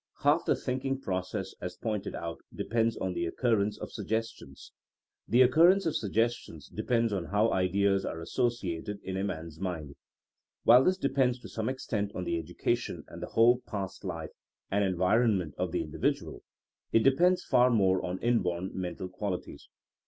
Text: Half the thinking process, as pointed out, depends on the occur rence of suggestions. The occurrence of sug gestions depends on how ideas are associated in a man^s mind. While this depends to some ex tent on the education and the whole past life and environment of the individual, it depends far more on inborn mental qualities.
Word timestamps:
Half 0.23 0.45
the 0.45 0.55
thinking 0.55 0.99
process, 0.99 1.53
as 1.61 1.75
pointed 1.77 2.15
out, 2.15 2.41
depends 2.55 2.97
on 2.97 3.13
the 3.13 3.27
occur 3.27 3.57
rence 3.57 3.77
of 3.77 3.91
suggestions. 3.91 4.71
The 5.27 5.43
occurrence 5.43 5.85
of 5.85 5.95
sug 5.95 6.13
gestions 6.13 6.73
depends 6.73 7.13
on 7.13 7.25
how 7.25 7.53
ideas 7.53 8.03
are 8.03 8.19
associated 8.19 8.99
in 9.03 9.15
a 9.15 9.23
man^s 9.23 9.59
mind. 9.59 9.93
While 10.63 10.83
this 10.85 10.97
depends 10.97 11.37
to 11.41 11.49
some 11.49 11.69
ex 11.69 11.85
tent 11.85 12.11
on 12.15 12.23
the 12.23 12.39
education 12.39 13.03
and 13.09 13.21
the 13.21 13.27
whole 13.27 13.61
past 13.67 14.03
life 14.03 14.31
and 14.71 14.83
environment 14.83 15.53
of 15.59 15.71
the 15.71 15.83
individual, 15.83 16.41
it 16.91 17.03
depends 17.03 17.43
far 17.45 17.69
more 17.69 18.03
on 18.03 18.17
inborn 18.23 18.71
mental 18.73 19.07
qualities. 19.07 19.69